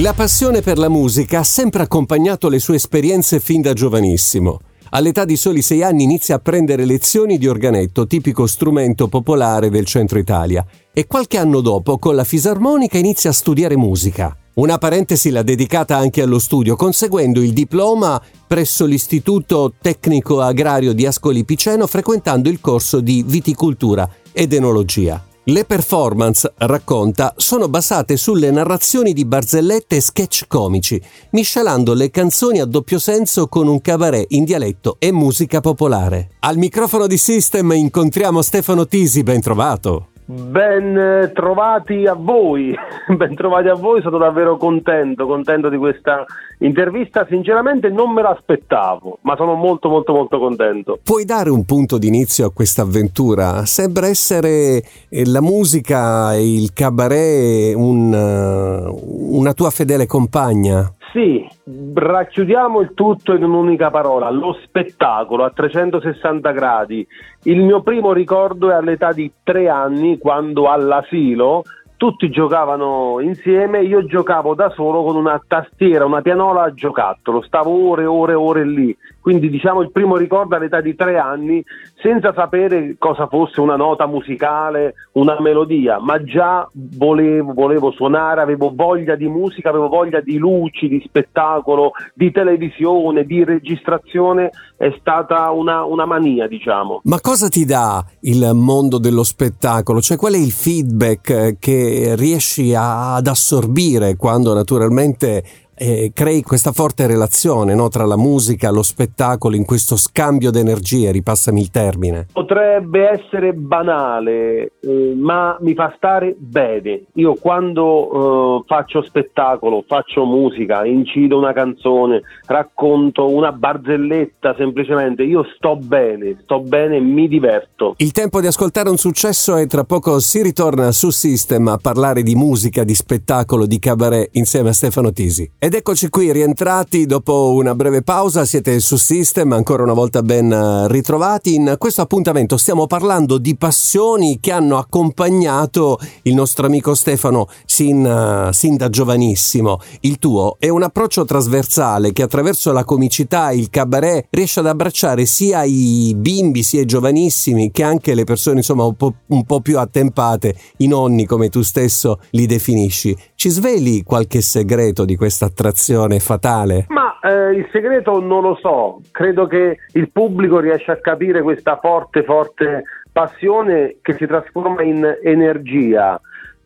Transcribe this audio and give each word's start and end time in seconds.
La 0.00 0.12
passione 0.12 0.60
per 0.60 0.76
la 0.76 0.90
musica 0.90 1.38
ha 1.38 1.42
sempre 1.42 1.82
accompagnato 1.82 2.50
le 2.50 2.58
sue 2.58 2.74
esperienze 2.74 3.40
fin 3.40 3.62
da 3.62 3.72
giovanissimo. 3.72 4.60
All'età 4.90 5.24
di 5.24 5.36
soli 5.36 5.62
sei 5.62 5.82
anni 5.82 6.02
inizia 6.02 6.34
a 6.34 6.38
prendere 6.38 6.84
lezioni 6.84 7.38
di 7.38 7.48
organetto, 7.48 8.06
tipico 8.06 8.46
strumento 8.46 9.08
popolare 9.08 9.70
del 9.70 9.86
centro 9.86 10.18
Italia, 10.18 10.66
e 10.92 11.06
qualche 11.06 11.38
anno 11.38 11.62
dopo 11.62 11.96
con 11.96 12.14
la 12.14 12.24
fisarmonica 12.24 12.98
inizia 12.98 13.30
a 13.30 13.32
studiare 13.32 13.74
musica. 13.78 14.36
Una 14.56 14.76
parentesi 14.76 15.30
l'ha 15.30 15.42
dedicata 15.42 15.96
anche 15.96 16.20
allo 16.20 16.40
studio, 16.40 16.76
conseguendo 16.76 17.40
il 17.40 17.54
diploma 17.54 18.20
presso 18.46 18.84
l'Istituto 18.84 19.72
Tecnico 19.80 20.42
Agrario 20.42 20.92
di 20.92 21.06
Ascoli 21.06 21.46
Piceno, 21.46 21.86
frequentando 21.86 22.50
il 22.50 22.60
corso 22.60 23.00
di 23.00 23.24
viticoltura 23.26 24.06
ed 24.30 24.52
enologia. 24.52 25.25
Le 25.48 25.64
performance, 25.64 26.52
racconta, 26.56 27.32
sono 27.36 27.68
basate 27.68 28.16
sulle 28.16 28.50
narrazioni 28.50 29.12
di 29.12 29.24
barzellette 29.24 29.94
e 29.94 30.00
sketch 30.00 30.46
comici, 30.48 31.00
miscelando 31.30 31.94
le 31.94 32.10
canzoni 32.10 32.58
a 32.58 32.64
doppio 32.64 32.98
senso 32.98 33.46
con 33.46 33.68
un 33.68 33.80
cabaret 33.80 34.26
in 34.30 34.42
dialetto 34.42 34.96
e 34.98 35.12
musica 35.12 35.60
popolare. 35.60 36.30
Al 36.40 36.56
microfono 36.56 37.06
di 37.06 37.16
System 37.16 37.70
incontriamo 37.70 38.42
Stefano 38.42 38.88
Tisi, 38.88 39.22
ben 39.22 39.40
trovato. 39.40 40.08
Ben 40.28 41.30
trovati 41.32 42.04
a 42.04 42.14
voi, 42.14 42.74
ben 43.16 43.36
trovati 43.36 43.68
a 43.68 43.74
voi, 43.74 44.02
sono 44.02 44.18
davvero 44.18 44.56
contento, 44.56 45.24
contento 45.24 45.68
di 45.68 45.76
questa 45.76 46.24
intervista, 46.58 47.24
sinceramente 47.28 47.90
non 47.90 48.12
me 48.12 48.22
l'aspettavo, 48.22 49.18
ma 49.20 49.36
sono 49.36 49.54
molto 49.54 49.88
molto 49.88 50.12
molto 50.12 50.40
contento. 50.40 50.98
Puoi 51.00 51.24
dare 51.24 51.50
un 51.50 51.64
punto 51.64 51.96
d'inizio 51.96 52.46
a 52.46 52.52
questa 52.52 52.82
avventura? 52.82 53.64
Sembra 53.66 54.08
essere 54.08 54.82
eh, 55.08 55.26
la 55.26 55.40
musica 55.40 56.34
il 56.34 56.72
cabaret 56.72 57.76
un, 57.76 58.12
uh, 58.12 59.36
una 59.38 59.52
tua 59.52 59.70
fedele 59.70 60.06
compagna. 60.06 60.92
Sì, 61.12 61.48
racchiudiamo 61.94 62.80
il 62.80 62.92
tutto 62.94 63.34
in 63.34 63.42
un'unica 63.42 63.90
parola, 63.90 64.28
lo 64.30 64.58
spettacolo 64.64 65.44
a 65.44 65.50
360 65.50 66.50
gradi. 66.50 67.06
Il 67.44 67.62
mio 67.62 67.82
primo 67.82 68.12
ricordo 68.12 68.70
è 68.70 68.74
all'età 68.74 69.12
di 69.12 69.32
tre 69.42 69.68
anni, 69.68 70.18
quando 70.18 70.68
all'asilo 70.68 71.62
tutti 71.96 72.28
giocavano 72.30 73.20
insieme, 73.20 73.82
io 73.82 74.04
giocavo 74.04 74.54
da 74.54 74.70
solo 74.70 75.02
con 75.02 75.16
una 75.16 75.40
tastiera, 75.46 76.04
una 76.04 76.20
pianola 76.22 76.64
a 76.64 76.74
giocattolo, 76.74 77.42
stavo 77.42 77.88
ore 77.90 78.02
e 78.02 78.06
ore 78.06 78.32
e 78.32 78.36
ore 78.36 78.66
lì, 78.66 78.96
quindi 79.20 79.50
diciamo 79.50 79.80
il 79.80 79.90
primo 79.90 80.16
ricordo 80.16 80.56
all'età 80.56 80.80
di 80.80 80.94
tre 80.94 81.18
anni, 81.18 81.64
senza 82.00 82.32
sapere 82.34 82.96
cosa 82.98 83.26
fosse 83.26 83.60
una 83.60 83.76
nota 83.76 84.06
musicale, 84.06 84.94
una 85.12 85.40
melodia, 85.40 85.98
ma 85.98 86.22
già 86.22 86.68
volevo, 86.72 87.52
volevo 87.52 87.90
suonare, 87.90 88.40
avevo 88.40 88.72
voglia 88.74 89.16
di 89.16 89.26
musica, 89.26 89.70
avevo 89.70 89.88
voglia 89.88 90.20
di 90.20 90.36
luci, 90.36 90.88
di 90.88 91.02
spettacolo, 91.04 91.92
di 92.14 92.30
televisione, 92.30 93.24
di 93.24 93.42
registrazione, 93.42 94.50
è 94.76 94.94
stata 95.00 95.50
una, 95.50 95.84
una 95.84 96.04
mania 96.04 96.46
diciamo. 96.46 97.00
Ma 97.04 97.20
cosa 97.20 97.48
ti 97.48 97.64
dà 97.64 98.04
il 98.20 98.50
mondo 98.54 98.98
dello 98.98 99.24
spettacolo? 99.24 100.00
Cioè 100.00 100.16
qual 100.16 100.34
è 100.34 100.38
il 100.38 100.52
feedback 100.52 101.58
che 101.58 101.85
riesci 102.14 102.74
a, 102.74 103.14
ad 103.14 103.26
assorbire 103.26 104.16
quando 104.16 104.54
naturalmente 104.54 105.44
eh, 105.76 106.10
crei 106.14 106.42
questa 106.42 106.72
forte 106.72 107.06
relazione 107.06 107.74
no, 107.74 107.88
tra 107.88 108.04
la 108.04 108.16
musica 108.16 108.68
e 108.68 108.72
lo 108.72 108.82
spettacolo 108.82 109.56
in 109.56 109.64
questo 109.64 109.96
scambio 109.96 110.50
di 110.50 110.58
energie, 110.58 111.10
ripassami 111.10 111.60
il 111.60 111.70
termine. 111.70 112.26
Potrebbe 112.32 113.08
essere 113.10 113.52
banale, 113.52 114.72
eh, 114.80 115.14
ma 115.16 115.56
mi 115.60 115.74
fa 115.74 115.92
stare 115.96 116.34
bene. 116.38 117.02
Io 117.14 117.34
quando 117.34 118.60
eh, 118.60 118.64
faccio 118.66 119.02
spettacolo, 119.02 119.84
faccio 119.86 120.24
musica, 120.24 120.84
incido 120.84 121.36
una 121.36 121.52
canzone, 121.52 122.22
racconto 122.46 123.28
una 123.28 123.52
barzelletta 123.52 124.54
semplicemente, 124.56 125.22
io 125.22 125.44
sto 125.56 125.76
bene, 125.76 126.38
sto 126.42 126.60
bene 126.60 127.00
mi 127.00 127.28
diverto. 127.28 127.94
Il 127.98 128.12
tempo 128.12 128.40
di 128.40 128.46
ascoltare 128.46 128.88
un 128.88 128.96
successo 128.96 129.56
e 129.56 129.66
tra 129.66 129.84
poco 129.84 130.18
si 130.20 130.42
ritorna 130.42 130.90
su 130.92 131.10
System 131.10 131.68
a 131.68 131.78
parlare 131.78 132.22
di 132.22 132.34
musica, 132.34 132.84
di 132.84 132.94
spettacolo, 132.94 133.66
di 133.66 133.78
cabaret 133.78 134.28
insieme 134.32 134.70
a 134.70 134.72
Stefano 134.72 135.12
Tisi. 135.12 135.50
Ed 135.66 135.74
eccoci 135.74 136.10
qui 136.10 136.30
rientrati 136.30 137.06
dopo 137.06 137.50
una 137.52 137.74
breve 137.74 138.02
pausa, 138.02 138.44
siete 138.44 138.78
su 138.78 138.94
System, 138.94 139.50
ancora 139.50 139.82
una 139.82 139.94
volta 139.94 140.22
ben 140.22 140.52
eh, 140.52 140.86
ritrovati. 140.86 141.56
In 141.56 141.74
questo 141.76 142.02
appuntamento 142.02 142.56
stiamo 142.56 142.86
parlando 142.86 143.36
di 143.36 143.56
passioni 143.56 144.38
che 144.38 144.52
hanno 144.52 144.78
accompagnato 144.78 145.98
il 146.22 146.34
nostro 146.34 146.66
amico 146.66 146.94
Stefano 146.94 147.48
sin, 147.64 148.04
uh, 148.04 148.52
sin 148.52 148.76
da 148.76 148.88
giovanissimo. 148.88 149.80
Il 150.02 150.20
tuo 150.20 150.54
è 150.60 150.68
un 150.68 150.84
approccio 150.84 151.24
trasversale 151.24 152.12
che 152.12 152.22
attraverso 152.22 152.70
la 152.70 152.84
comicità 152.84 153.50
e 153.50 153.56
il 153.56 153.68
cabaret 153.68 154.28
riesce 154.30 154.60
ad 154.60 154.68
abbracciare 154.68 155.26
sia 155.26 155.64
i 155.64 156.14
bimbi, 156.16 156.62
sia 156.62 156.82
i 156.82 156.86
giovanissimi, 156.86 157.72
che 157.72 157.82
anche 157.82 158.14
le 158.14 158.22
persone 158.22 158.58
insomma 158.58 158.84
un 158.84 158.94
po', 158.94 159.14
un 159.26 159.44
po 159.44 159.60
più 159.60 159.80
attempate, 159.80 160.54
i 160.76 160.86
nonni 160.86 161.26
come 161.26 161.48
tu 161.48 161.62
stesso 161.62 162.20
li 162.30 162.46
definisci. 162.46 163.16
Ci 163.46 163.52
sveli 163.52 164.02
qualche 164.02 164.40
segreto 164.40 165.04
di 165.04 165.14
questa 165.14 165.44
attrazione 165.44 166.18
fatale? 166.18 166.86
Ma 166.88 167.16
eh, 167.20 167.52
il 167.52 167.68
segreto 167.70 168.18
non 168.18 168.42
lo 168.42 168.58
so, 168.60 169.00
credo 169.12 169.46
che 169.46 169.78
il 169.92 170.10
pubblico 170.10 170.58
riesca 170.58 170.90
a 170.90 171.00
capire 171.00 171.42
questa 171.42 171.78
forte, 171.80 172.24
forte 172.24 172.82
passione 173.12 173.98
che 174.02 174.14
si 174.14 174.26
trasforma 174.26 174.82
in 174.82 175.18
energia. 175.22 176.20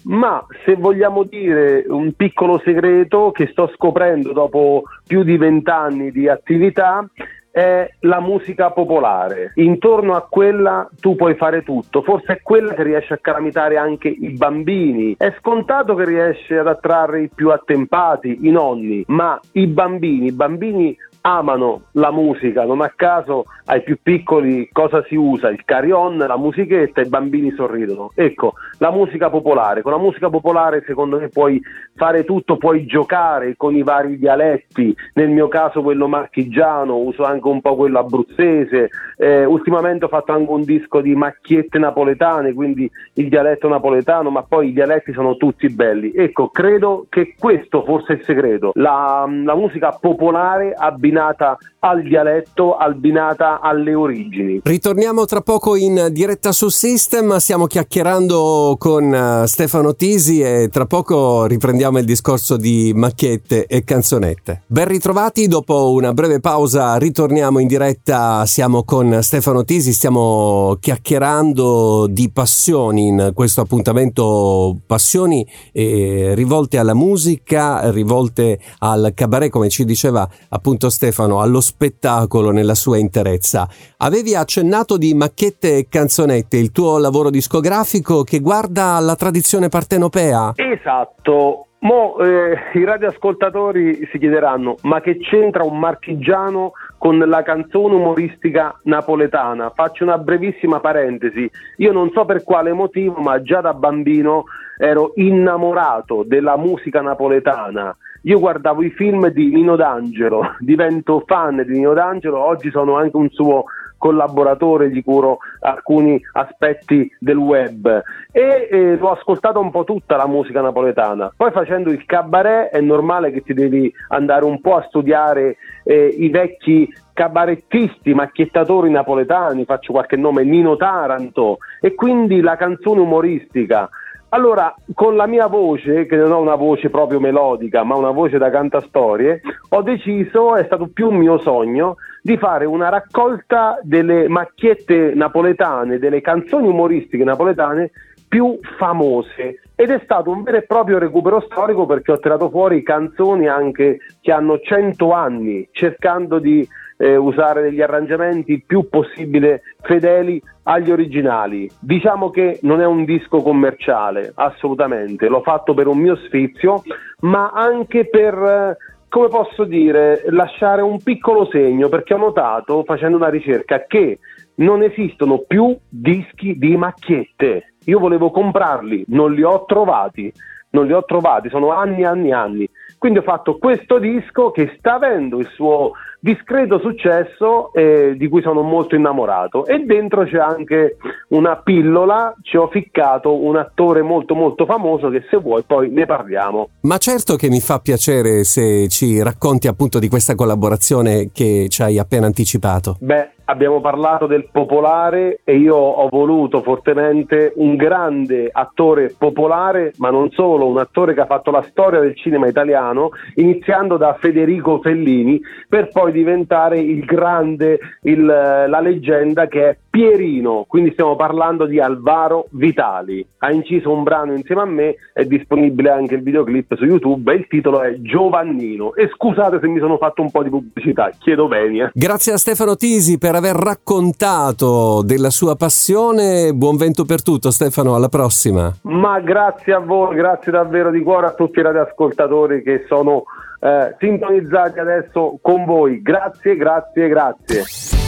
Ma 0.05 0.43
se 0.65 0.77
vogliamo 0.77 1.25
dire 1.25 1.85
un 1.87 2.15
piccolo 2.15 2.59
segreto 2.65 3.31
che 3.31 3.49
sto 3.49 3.71
scoprendo 3.75 4.33
dopo 4.33 4.85
più 5.07 5.23
di 5.23 5.37
vent'anni 5.37 6.11
di 6.11 6.31
attività, 6.31 7.07
è 7.51 7.89
la 8.01 8.21
musica 8.21 8.71
popolare. 8.71 9.53
Intorno 9.57 10.15
a 10.15 10.27
quella 10.29 10.89
tu 11.01 11.17
puoi 11.17 11.35
fare 11.35 11.63
tutto, 11.63 12.03
forse 12.03 12.35
è 12.35 12.43
quella 12.43 12.75
che 12.75 12.83
riesce 12.83 13.15
a 13.15 13.19
calamitare 13.21 13.77
anche 13.77 14.09
i 14.09 14.31
bambini. 14.31 15.15
È 15.17 15.35
scontato 15.39 15.95
che 15.95 16.05
riesce 16.05 16.59
ad 16.59 16.69
attrarre 16.69 17.23
i 17.23 17.31
più 17.35 17.51
attempati, 17.51 18.39
i 18.43 18.51
nonni, 18.51 19.05
ma 19.09 19.39
i 19.53 19.67
bambini, 19.67 20.27
i 20.27 20.33
bambini 20.33 20.97
amano 21.23 21.83
la 21.93 22.11
musica, 22.11 22.65
non 22.65 22.81
a 22.81 22.93
caso 22.95 23.45
ai 23.67 23.83
più 23.83 23.99
piccoli 24.03 24.69
cosa 24.73 25.05
si 25.07 25.15
usa? 25.15 25.49
Il 25.51 25.65
carillon, 25.65 26.17
la 26.17 26.37
musichetta 26.37 27.01
i 27.01 27.09
bambini 27.09 27.53
sorridono. 27.53 28.11
Ecco, 28.15 28.55
la 28.79 28.91
musica 28.91 29.31
popolare, 29.31 29.83
con 29.83 29.93
la 29.93 29.99
musica 29.99 30.31
popolare 30.31 30.83
secondo 30.87 31.19
me 31.19 31.29
puoi 31.29 31.61
fare 31.95 32.25
tutto, 32.25 32.57
puoi 32.57 32.87
giocare 32.87 33.55
con 33.57 33.75
i 33.75 33.83
vari 33.83 34.19
dialetti, 34.19 34.95
nel 35.15 35.29
mio 35.29 35.49
caso 35.49 35.83
quello 35.83 36.09
marchigiano, 36.09 36.97
uso 36.97 37.25
anche 37.25 37.49
un 37.49 37.61
po' 37.61 37.77
quello 37.77 37.99
abruzzese, 37.99 38.89
eh, 39.19 39.45
ultimamente 39.45 40.07
ho 40.07 40.09
fatto 40.09 40.33
anche 40.33 40.51
un 40.51 40.63
disco 40.63 41.01
di 41.01 41.15
macchiette 41.15 41.79
napoletane, 41.79 42.55
quindi 42.55 42.91
il 43.15 43.29
dialetto 43.29 43.69
napoletano, 43.69 44.31
ma 44.31 44.43
poi 44.43 44.69
i 44.69 44.73
dialetti 44.73 45.13
sono 45.13 45.37
tutti 45.37 45.69
belli. 45.69 46.13
Ecco, 46.15 46.49
credo 46.49 47.07
che 47.09 47.35
questo 47.39 47.85
forse 47.85 48.15
è 48.15 48.17
il 48.17 48.25
segreto, 48.25 48.73
la, 48.75 49.29
la 49.45 49.55
musica 49.55 49.97
popolare 50.01 50.73
abbina 50.73 51.10
abbinata 51.11 51.59
al 51.83 52.03
dialetto, 52.03 52.77
abbinata 52.77 53.61
alle 53.61 53.95
origini. 53.95 54.61
Ritorniamo 54.63 55.25
tra 55.25 55.41
poco 55.41 55.77
in 55.77 56.09
diretta 56.13 56.53
su 56.53 56.69
System, 56.69 57.37
stiamo 57.39 57.67
chiacchierando 57.67 58.77
con 58.79 59.05
uh, 59.05 59.47
Stefano 59.47 59.95
Tisi 59.95 60.41
e 60.41 60.69
tra 60.71 60.85
poco 60.85 61.47
riprendiamo 61.47 61.99
il 61.99 62.05
discorso 62.05 62.57
di 62.57 62.93
macchiette 62.95 63.67
e 63.67 63.83
canzonette. 63.83 64.63
Ben 64.67 64.87
ritrovati, 64.87 65.49
dopo 65.49 65.93
una 65.93 66.13
breve 66.13 66.41
pausa 66.41 66.97
ritorniamo 66.97 67.59
in 67.59 67.67
diretta, 67.67 68.45
siamo 68.45 68.85
con 68.85 69.23
Stefano 69.23 69.65
Tisi, 69.65 69.93
stiamo 69.93 70.77
chiacchierando 70.79 72.07
di 72.09 72.31
passioni 72.31 73.07
in 73.07 73.31
questo 73.35 73.63
appuntamento, 73.63 74.77
passioni 74.87 75.47
eh, 75.73 76.33
rivolte 76.35 76.77
alla 76.77 76.95
musica, 76.95 77.91
rivolte 77.91 78.61
al 78.81 79.13
cabaret 79.15 79.51
come 79.51 79.71
ci 79.71 79.87
diceva 79.87 80.29
appunto 80.51 80.91
Stefano 80.91 81.00
Stefano 81.01 81.41
allo 81.41 81.63
spettacolo 81.63 82.51
nella 82.51 82.75
sua 82.75 82.99
interezza. 82.99 83.67
Avevi 83.97 84.35
accennato 84.35 84.99
di 84.99 85.15
macchiette 85.15 85.79
e 85.79 85.87
canzonette, 85.89 86.59
il 86.59 86.73
tuo 86.73 86.99
lavoro 86.99 87.31
discografico 87.31 88.23
che 88.23 88.41
guarda 88.41 88.97
alla 88.97 89.17
tradizione 89.17 89.71
partenopea. 89.71 90.53
Esatto. 90.57 91.69
Mo 91.79 92.19
eh, 92.19 92.55
i 92.75 92.85
radioascoltatori 92.85 94.07
si 94.13 94.19
chiederanno: 94.19 94.75
ma 94.83 95.01
che 95.01 95.17
c'entra 95.17 95.65
un 95.65 95.79
marchigiano 95.79 96.73
con 96.99 97.17
la 97.17 97.43
canzone 97.43 97.95
umoristica 97.95 98.79
napoletana? 98.83 99.73
Faccio 99.75 100.05
una 100.05 100.19
brevissima 100.19 100.81
parentesi. 100.81 101.51
Io 101.79 101.93
non 101.93 102.11
so 102.13 102.27
per 102.27 102.45
quale 102.45 102.75
motivo, 102.75 103.23
ma 103.23 103.41
già 103.41 103.63
da 103.63 103.73
bambino 103.73 104.45
ero 104.79 105.13
innamorato 105.15 106.25
della 106.27 106.59
musica 106.59 107.01
napoletana 107.01 107.97
io 108.23 108.39
guardavo 108.39 108.83
i 108.83 108.91
film 108.91 109.29
di 109.29 109.53
Nino 109.53 109.77
D'Angelo, 109.77 110.57
divento 110.61 111.23
fan 111.27 111.65
di 111.67 111.73
Nino 111.73 111.95
D'Angelo, 111.95 112.39
oggi 112.39 112.71
sono 112.71 112.97
anche 112.97 113.17
un 113.17 113.31
suo 113.31 113.65
collaboratore, 114.01 114.91
gli 114.91 115.05
curo 115.05 115.41
alcuni 115.61 116.19
aspetti 116.33 117.15
del 117.19 117.37
web 117.37 118.03
e 118.33 118.69
eh, 118.71 118.97
l'ho 118.97 119.11
ascoltata 119.11 119.59
un 119.59 119.71
po' 119.71 119.85
tutta 119.85 120.17
la 120.17 120.27
musica 120.27 120.63
napoletana. 120.63 121.31
Poi 121.37 121.51
facendo 121.51 121.91
il 121.91 122.07
cabaret 122.07 122.71
è 122.71 122.81
normale 122.81 123.31
che 123.31 123.43
ti 123.43 123.53
devi 123.53 123.93
andare 124.09 124.47
un 124.47 124.59
po' 124.63 124.77
a 124.77 124.87
studiare 124.89 125.59
eh, 125.85 126.07
i 126.07 126.31
vecchi 126.31 126.91
cabarettisti, 127.13 128.15
macchiettatori 128.15 128.91
napoletani, 128.91 129.67
faccio 129.67 129.93
qualche 129.93 130.17
nome, 130.17 130.45
Nino 130.45 130.77
Taranto 130.77 131.59
e 131.79 131.95
quindi 131.95 132.41
la 132.41 132.57
canzone 132.57 133.01
umoristica. 133.01 133.87
Allora, 134.33 134.73
con 134.95 135.17
la 135.17 135.27
mia 135.27 135.49
voce, 135.49 136.07
che 136.07 136.15
non 136.15 136.31
ho 136.31 136.39
una 136.39 136.55
voce 136.55 136.89
proprio 136.89 137.19
melodica, 137.19 137.83
ma 137.83 137.97
una 137.97 138.11
voce 138.11 138.39
da 138.39 138.49
cantastorie, 138.49 139.41
ho 139.71 139.83
deciso, 139.83 140.55
è 140.55 140.65
stato 140.65 140.89
più 140.93 141.09
un 141.09 141.17
mio 141.17 141.39
sogno, 141.39 141.97
di 142.23 142.37
fare 142.37 142.65
una 142.65 142.91
raccolta 142.91 143.81
delle 143.83 144.29
macchiette 144.29 145.15
napoletane, 145.15 145.99
delle 145.99 146.21
canzoni 146.21 146.69
umoristiche 146.69 147.25
napoletane 147.25 147.91
più 148.29 148.57
famose. 148.79 149.63
Ed 149.75 149.91
è 149.91 150.01
stato 150.05 150.31
un 150.31 150.45
vero 150.45 150.59
e 150.59 150.63
proprio 150.63 150.99
recupero 150.99 151.41
storico 151.41 151.87
perché 151.87 152.13
ho 152.13 152.21
tirato 152.21 152.51
fuori 152.51 152.85
canzoni 152.85 153.49
anche 153.49 153.99
che 154.21 154.31
hanno 154.31 154.61
100 154.61 155.13
anni 155.13 155.69
cercando 155.73 156.39
di 156.39 156.67
eh, 157.01 157.17
usare 157.17 157.63
degli 157.63 157.81
arrangiamenti 157.81 158.53
il 158.53 158.65
più 158.67 158.89
possibile 158.91 159.63
fedeli 159.81 160.41
agli 160.65 160.91
originali. 160.91 161.69
Diciamo 161.81 162.29
che 162.29 162.59
non 162.63 162.83
è 162.83 162.87
un 162.87 163.05
disco 163.05 163.41
commerciale, 163.41 164.33
assolutamente, 164.35 165.29
l'ho 165.29 165.41
fatto 165.41 165.73
per 165.73 165.87
un 165.87 165.97
mio 165.97 166.17
sfizio, 166.27 166.83
ma 167.21 167.51
anche 167.55 168.07
per 168.07 168.35
eh, 168.35 168.77
come 169.09 169.29
posso 169.29 169.65
dire, 169.65 170.23
lasciare 170.27 170.83
un 170.83 171.03
piccolo 171.03 171.49
segno 171.51 171.89
perché 171.89 172.15
ho 172.15 172.19
notato 172.19 172.85
facendo 172.85 173.17
una 173.17 173.29
ricerca 173.31 173.85
che 173.87 174.19
non 174.57 174.83
esistono 174.83 175.39
più 175.39 175.77
dischi 175.89 176.59
di 176.59 176.77
macchiette. 176.77 177.73
Io 177.87 177.99
volevo 177.99 178.31
comprarli, 178.31 179.07
non 179.09 179.33
li 179.33 179.43
ho 179.43 179.65
trovati, 179.65 180.31
non 180.71 180.87
li 180.87 180.93
ho 180.93 181.03
trovati, 181.05 181.49
sono 181.49 181.73
anni 181.73 182.03
e 182.03 182.05
anni 182.05 182.29
e 182.29 182.35
anni. 182.35 182.71
Quindi 182.99 183.19
ho 183.19 183.23
fatto 183.23 183.57
questo 183.57 183.99
disco 183.99 184.51
che 184.51 184.77
sta 184.79 184.95
avendo 184.95 185.39
il 185.39 185.49
suo 185.55 185.93
discreto 186.21 186.79
successo 186.79 187.73
eh, 187.73 188.15
di 188.17 188.29
cui 188.29 188.43
sono 188.43 188.61
molto 188.61 188.95
innamorato 188.95 189.67
e 189.67 189.79
dentro 189.85 190.25
c'è 190.25 190.39
anche 190.39 190.97
una 191.29 191.57
pillola, 191.57 192.35
ci 192.43 192.57
ho 192.57 192.69
ficcato 192.69 193.43
un 193.43 193.57
attore 193.57 194.03
molto 194.03 194.35
molto 194.35 194.67
famoso 194.67 195.09
che 195.09 195.25
se 195.31 195.39
vuoi 195.39 195.63
poi 195.67 195.91
ne 195.91 196.05
parliamo. 196.07 196.69
Ma 196.83 196.99
certo 196.99 197.37
che 197.37 197.49
mi 197.49 197.61
fa 197.61 197.79
piacere 197.79 198.45
se 198.45 198.87
ci 198.89 199.23
racconti 199.23 199.67
appunto 199.67 199.99
di 199.99 200.09
questa 200.09 200.35
collaborazione 200.35 201.31
che 201.33 201.67
ci 201.69 201.83
hai 201.83 201.99
appena 201.99 202.27
anticipato. 202.27 202.97
Beh, 203.01 203.31
abbiamo 203.51 203.81
parlato 203.81 204.27
del 204.27 204.49
popolare 204.51 205.41
e 205.45 205.57
io 205.57 205.75
ho 205.75 206.09
voluto 206.09 206.63
fortemente 206.63 207.53
un 207.57 207.75
grande 207.75 208.49
attore 208.51 209.13
popolare, 209.17 209.93
ma 209.99 210.11
non 210.11 210.31
solo, 210.31 210.69
un 210.69 210.79
attore 210.79 211.15
che 211.15 211.21
ha 211.21 211.27
fatto 211.27 211.51
la 211.51 211.67
storia 211.69 211.99
del 211.99 212.17
cinema 212.17 212.47
italiano, 212.47 213.11
iniziando 213.35 213.97
da 213.97 214.17
Federico 214.19 214.81
Fellini, 214.81 215.41
per 215.69 215.89
poi 215.91 216.10
diventare 216.11 216.79
il 216.79 217.05
grande, 217.05 217.79
il, 218.03 218.25
la 218.25 218.81
leggenda 218.81 219.47
che 219.47 219.69
è 219.69 219.77
Pierino, 219.91 220.67
quindi 220.69 220.93
stiamo 220.93 221.17
parlando 221.17 221.67
di 221.67 221.81
Alvaro 221.81 222.47
Vitali. 222.51 223.27
Ha 223.39 223.51
inciso 223.51 223.91
un 223.91 224.05
brano 224.05 224.35
insieme 224.35 224.63
a 224.63 224.65
me, 224.65 224.95
è 225.13 225.25
disponibile 225.25 225.91
anche 225.91 226.15
il 226.15 226.23
videoclip 226.23 226.77
su 226.77 226.85
YouTube 226.85 227.33
e 227.33 227.37
il 227.37 227.47
titolo 227.49 227.83
è 227.83 227.97
Giovannino. 228.01 228.95
E 228.95 229.09
scusate 229.09 229.59
se 229.61 229.67
mi 229.67 229.81
sono 229.81 229.99
fatto 229.99 230.23
un 230.23 230.31
po' 230.31 230.45
di 230.45 230.49
pubblicità, 230.49 231.11
chiedo 231.19 231.49
bene. 231.49 231.91
Grazie 231.93 232.35
a 232.35 232.37
Stefano 232.37 232.77
Tisi 232.77 233.19
per 233.19 233.35
aver 233.35 233.57
raccontato 233.57 235.03
della 235.03 235.31
sua 235.31 235.57
passione. 235.57 236.53
Buon 236.53 236.77
vento 236.77 237.05
per 237.05 237.23
tutto 237.25 237.51
Stefano, 237.51 237.97
alla 237.97 238.09
prossima. 238.09 238.73
Ma 238.83 239.19
grazie 239.19 239.73
a 239.73 239.81
voi, 239.81 240.15
grazie 240.15 240.53
davvero 240.53 240.93
di 240.93 241.03
cuore 241.03 241.27
a 241.27 241.35
tutti 241.35 241.59
i 241.59 241.63
radioascoltatori 241.63 242.63
che 242.63 242.85
sono 242.87 243.25
eh, 243.61 243.97
sintonizzati 243.99 244.79
adesso 244.79 245.39
con 245.43 245.65
voi. 245.65 246.01
Grazie, 246.01 246.57
grazie, 246.57 247.09
grazie. 247.09 248.00